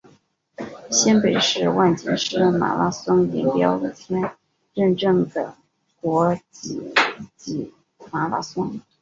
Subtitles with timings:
[0.89, 4.31] 新北市万金石马拉松银标签
[4.73, 5.55] 认证的
[6.01, 6.91] 国际
[7.37, 7.71] 级
[8.11, 8.81] 马拉松。